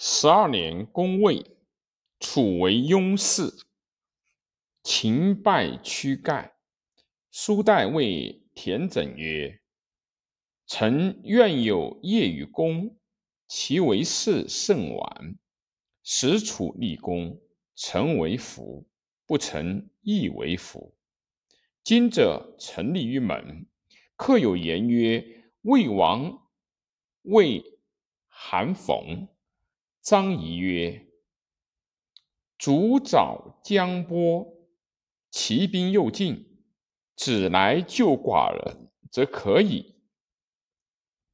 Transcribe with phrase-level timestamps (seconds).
[0.00, 1.44] 十二年，攻魏，
[2.20, 3.52] 楚为雍氏。
[4.84, 6.54] 秦败屈盖。
[7.32, 9.60] 苏代谓田整曰
[10.68, 12.96] ：“臣愿有业于公，
[13.48, 15.36] 其为事甚晚，
[16.04, 17.40] 使楚立功，
[17.74, 18.86] 臣为福；
[19.26, 20.94] 不臣，亦为福。
[21.82, 23.66] 今者臣立于门，
[24.14, 26.48] 客有言曰：‘魏王
[27.22, 27.80] 为
[28.28, 29.26] 韩讽。’”
[30.10, 31.06] 张仪曰
[32.56, 34.56] ：“主早江波，
[35.30, 36.64] 其兵又进，
[37.14, 39.96] 只来救寡人，则可以；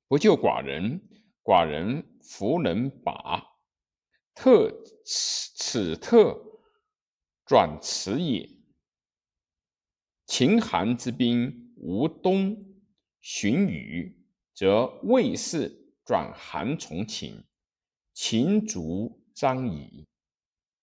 [0.08, 1.08] 不救寡人，
[1.44, 3.46] 寡人弗能拔。
[4.34, 4.72] 特
[5.04, 6.36] 此此特
[7.46, 8.50] 转此也。
[10.26, 12.74] 秦韩之兵无东
[13.20, 17.40] 寻羽，则魏氏转韩从秦。”
[18.14, 20.06] 秦卒张仪，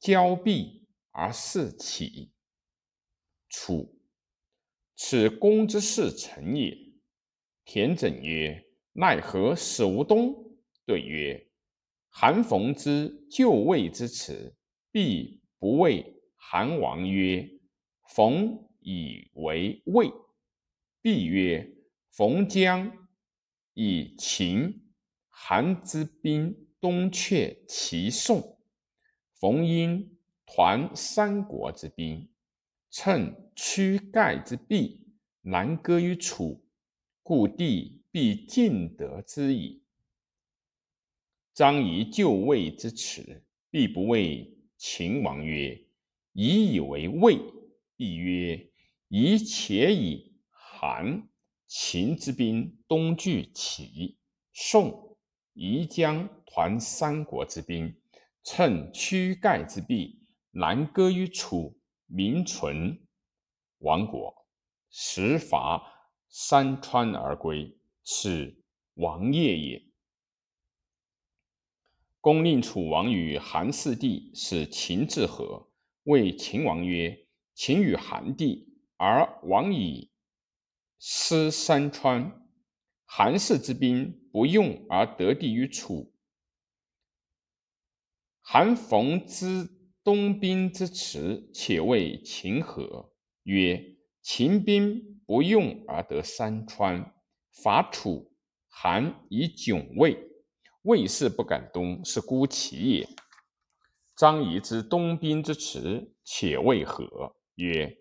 [0.01, 2.33] 交臂而四起。
[3.47, 3.97] 楚，
[4.97, 6.77] 此公之事臣也。
[7.63, 11.49] 田整曰：“奈何使无东？”对曰
[12.11, 14.53] ：“韩冯之就魏之辞，
[14.91, 17.49] 必不谓韩王曰
[18.13, 20.11] ：‘冯以为魏。’
[21.01, 21.77] 必曰
[22.11, 23.07] ：‘冯将
[23.73, 24.91] 以秦
[25.29, 28.57] 韩之兵。’”东却其宋，
[29.35, 32.27] 冯因团三国之兵，
[32.89, 35.05] 趁屈盖之弊，
[35.41, 36.65] 南割于楚，
[37.21, 39.83] 故地必尽得之矣。
[41.53, 45.79] 张仪就魏之耻，必不谓秦王曰
[46.33, 47.37] ：“以以为魏。”
[47.95, 48.71] 必曰
[49.07, 51.29] ：“以且以韩、
[51.67, 54.17] 秦之兵东拒齐，
[54.51, 55.09] 宋。”
[55.63, 57.95] 宜将团三国之兵，
[58.43, 62.99] 趁屈盖之弊，南割于楚，名存
[63.77, 64.33] 亡国，
[64.89, 65.83] 时伐
[66.29, 68.63] 山川而归，此
[68.95, 69.83] 王业也。
[72.19, 75.69] 公令楚王与韩四帝使秦至和，
[76.05, 80.09] 谓秦王曰：“秦与韩地，而王以
[80.97, 82.47] 失山川。”
[83.05, 86.13] 韩氏之兵不用而得地于楚，
[88.41, 89.69] 韩冯之
[90.03, 97.13] 东兵之辞，且谓秦何曰：“秦兵不用而得山川，
[97.63, 98.31] 伐楚，
[98.69, 100.17] 韩以窘魏，
[100.83, 103.07] 魏氏不敢东，是孤齐也。”
[104.15, 107.97] 张仪之东兵之辞，且谓何曰：“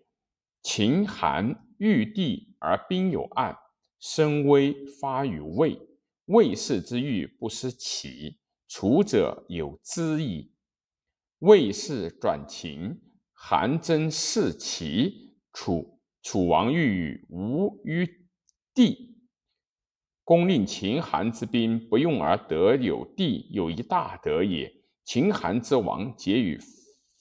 [0.63, 3.57] 秦韩遇地而兵有岸。”
[3.99, 5.79] 声威发于魏，
[6.25, 10.53] 魏氏之欲不失齐，楚者有之矣。
[11.39, 13.01] 魏氏转秦，
[13.33, 18.07] 韩争弑齐，楚楚王欲与吴于
[18.73, 19.17] 地。
[20.23, 24.71] 公令秦韩之兵不用而得有地，有一大德也。
[25.03, 26.57] 秦韩之王结与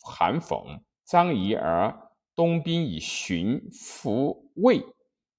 [0.02, 1.92] 韩讽、张仪而
[2.36, 4.84] 东兵以寻服魏。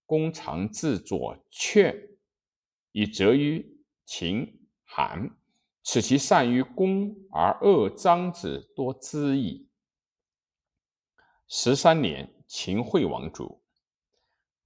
[0.06, 1.96] 公常自左劝，
[2.92, 5.30] 以责于秦韩，
[5.84, 9.70] 此其善于攻而恶张之多知矣。
[11.48, 13.62] 十三年，秦惠王主。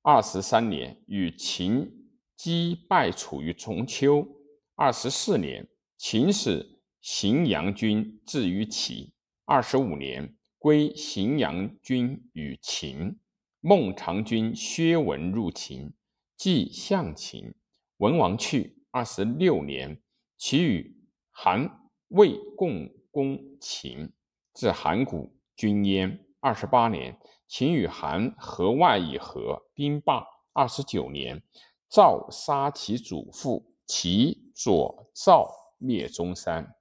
[0.02, 4.28] 二十三年，与秦击败楚于重丘。
[4.76, 9.14] 二十四年，秦使荥阳军至于齐。
[9.46, 13.20] 二十五年，归荥阳军与秦。
[13.62, 15.94] 孟尝君薛文入秦，
[16.38, 17.56] 即向秦。
[17.98, 18.84] 文王去。
[18.92, 20.02] 二十六年，
[20.38, 20.98] 齐与
[21.30, 21.70] 韩、
[22.08, 24.14] 魏共攻秦，
[24.54, 26.26] 至函谷，军焉。
[26.40, 30.26] 二十八年，秦与韩合外以和，兵罢。
[30.54, 31.44] 二十九年，
[31.90, 36.76] 赵杀其祖父，齐左赵灭中山。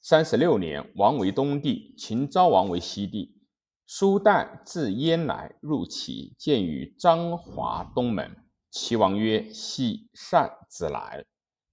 [0.00, 3.36] 三十六年，王为东帝，秦昭王为西帝。
[3.84, 8.45] 苏代自燕来，入齐，见于张华东门。
[8.78, 11.24] 齐王曰：“系善之来。”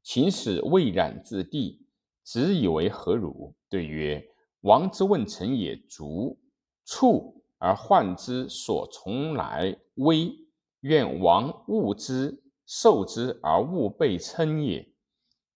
[0.03, 1.85] 秦使魏冉自帝，
[2.23, 3.53] 子以为何如？
[3.67, 4.25] 对曰
[4.63, 6.39] ：“王之问臣也，足
[6.85, 10.33] 处而患之所从来危，
[10.79, 14.89] 愿王勿之，受之而勿被称也。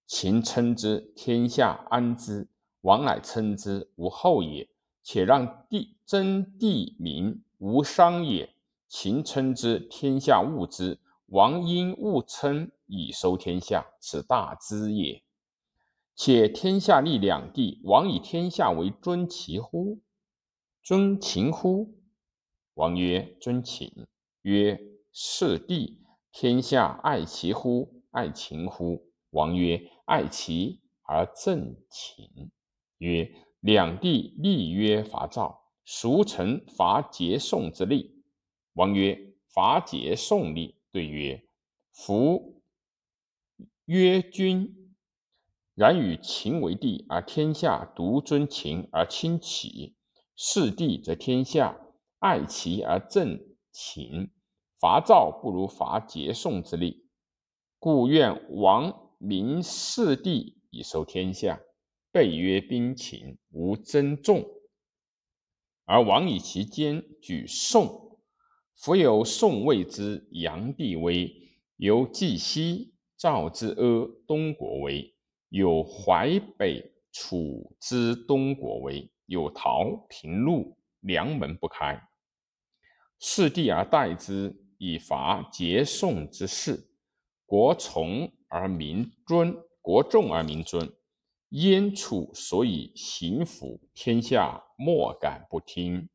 [0.06, 2.46] 秦称之，天下安之；
[2.82, 4.70] 王乃称之，无后也。”
[5.02, 8.54] 且让地争地名无伤也。
[8.90, 11.00] 秦称之，天下恶之。
[11.28, 15.22] 王因勿称以收天下，此大之也。
[16.16, 20.00] 且天下立两帝，王以天下为尊其乎？
[20.82, 21.96] 尊秦乎？
[22.76, 24.08] 王曰：尊秦。
[24.44, 24.80] 曰：
[25.12, 26.02] 是帝，
[26.32, 28.04] 天下爱其乎？
[28.12, 29.12] 爱秦乎？
[29.32, 32.50] 王曰：爱其而正秦。
[33.00, 38.24] 曰：两帝立约伐赵，孰成伐桀宋之力？
[38.74, 40.77] 王曰：伐桀宋立。
[40.98, 41.44] 对曰：
[41.92, 42.60] 夫
[43.86, 44.96] 曰君，
[45.76, 49.96] 然与秦为帝，而天下独尊秦而轻齐。
[50.36, 51.80] 是帝则天下
[52.18, 53.40] 爱齐而正
[53.72, 54.32] 秦。
[54.80, 57.08] 伐赵不如伐桀宋之力，
[57.78, 61.62] 故愿王明事帝以收天下。
[62.12, 64.44] 备曰兵秦，无争众，
[65.86, 68.07] 而王以其坚举宋。
[68.78, 71.36] 夫有宋魏之阳帝威，
[71.78, 75.16] 有冀西赵之阿东国威，
[75.50, 82.00] 有淮北楚之东国威，有陶平陆梁门不开。
[83.20, 86.88] 是帝而待之，以伐桀宋之势。
[87.48, 90.88] 国从而民尊，国重而民尊。
[91.50, 96.08] 燕楚所以行服，天下莫敢不听。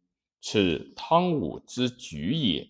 [0.44, 2.68] 此汤武之举也。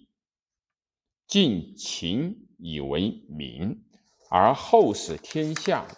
[1.26, 3.82] 尽秦以为民，
[4.28, 5.88] 而后使天下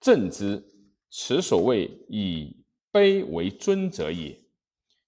[0.00, 0.64] 正之。
[1.10, 4.40] 此所谓以卑为尊者也。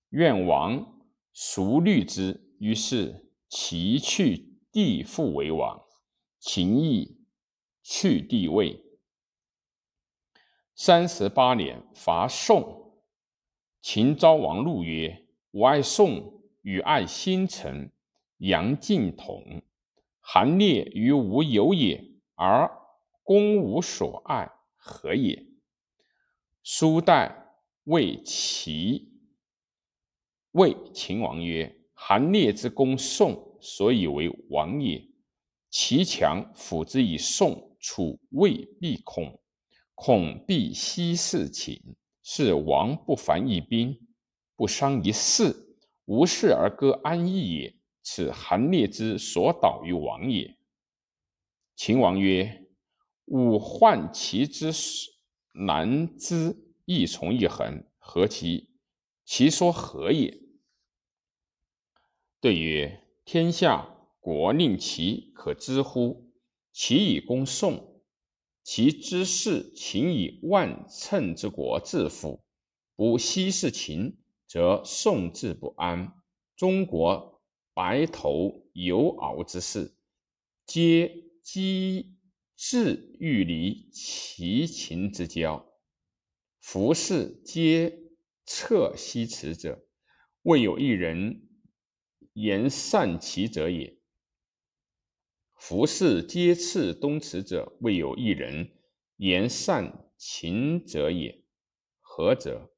[0.09, 1.01] 愿王
[1.33, 2.57] 孰虑之？
[2.59, 5.81] 于是其去地复为王。
[6.41, 7.25] 秦亦
[7.85, 8.88] 去地位。
[10.81, 12.93] 三十八年，伐宋。
[13.83, 17.91] 秦昭王怒曰：“吾爱宋，与爱新臣
[18.37, 19.61] 杨敬统。
[20.21, 22.01] 韩烈于吾有也，
[22.37, 22.71] 而
[23.25, 25.47] 公无所爱，何也？”
[26.63, 29.19] 苏代谓齐
[30.53, 35.05] 谓秦王曰：“韩烈之攻宋，所以为王也。”
[35.71, 39.41] 其强辅之以宋楚未必恐，
[40.01, 41.77] 恐必西事秦，
[42.23, 43.99] 是王不烦一兵，
[44.55, 47.75] 不伤一士，无事而歌安逸也。
[48.05, 50.57] 此韩烈之所导于王也。
[51.75, 52.69] 秦王曰
[53.27, 54.71] ：“吾患其之
[55.53, 58.71] 难之，亦从一横，何其？
[59.25, 60.33] 其说何也？”
[62.41, 66.31] 对曰：“天下。”国令其可知乎？
[66.71, 67.98] 其以攻宋，
[68.71, 72.45] 其之事秦以万乘之国自负，
[72.97, 76.13] 不息事秦，则宋自不安。
[76.55, 77.41] 中国
[77.73, 79.95] 白头游敖之士，
[80.67, 81.11] 皆
[81.43, 82.15] 机
[82.59, 85.67] 智欲离其秦之交，
[86.61, 87.99] 夫士皆
[88.45, 89.83] 侧西辞者，
[90.43, 91.49] 未有一人
[92.35, 93.98] 言善其者也。
[95.59, 98.71] 服士皆次东辞者，未有一人
[99.17, 101.45] 言善秦者也。
[102.01, 102.71] 何者？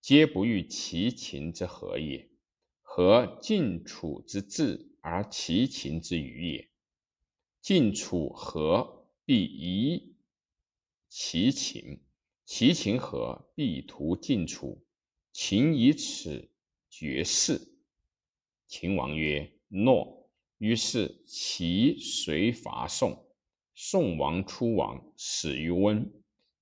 [0.00, 2.30] 皆不欲其秦之和也。
[2.80, 6.70] 何晋楚之志而其秦之愚也？
[7.60, 10.16] 晋楚和，必疑
[11.08, 11.98] 其秦；
[12.44, 14.86] 其秦和，必图晋楚。
[15.32, 16.48] 秦以此
[16.88, 17.60] 绝世。
[18.68, 20.16] 秦王曰：“诺。”
[20.58, 23.26] 于是齐随伐宋，
[23.74, 26.08] 宋王出亡，死于温。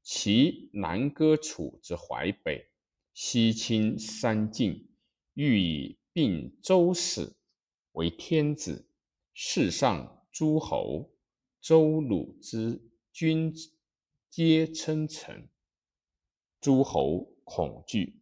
[0.03, 2.69] 齐南割楚之淮北，
[3.13, 4.89] 西侵三晋，
[5.35, 7.35] 欲以并周氏
[7.93, 8.89] 为天子。
[9.35, 11.11] 世上诸侯、
[11.61, 12.81] 周鲁之
[13.13, 13.53] 君，
[14.31, 15.49] 皆称臣。
[16.61, 18.21] 诸侯恐惧，